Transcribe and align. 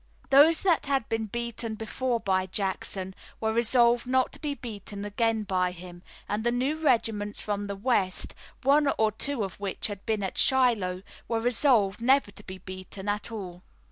Those 0.31 0.63
that 0.63 0.87
had 0.87 1.07
been 1.09 1.27
beaten 1.27 1.75
before 1.75 2.19
by 2.19 2.47
Jackson 2.47 3.13
were 3.39 3.53
resolved 3.53 4.07
not 4.07 4.31
to 4.31 4.39
be 4.39 4.55
beaten 4.55 5.05
again 5.05 5.43
by 5.43 5.71
him, 5.73 6.01
and 6.27 6.43
the 6.43 6.51
new 6.51 6.75
regiments 6.75 7.39
from 7.39 7.67
the 7.67 7.75
west, 7.75 8.33
one 8.63 8.91
or 8.97 9.11
two 9.11 9.43
of 9.43 9.59
which 9.59 9.85
had 9.85 10.03
been 10.07 10.23
at 10.23 10.39
Shiloh, 10.39 11.03
were 11.27 11.39
resolved 11.39 12.01
never 12.01 12.31
to 12.31 12.43
be 12.43 12.57
beaten 12.57 13.07
at 13.07 13.31
all. 13.31 13.61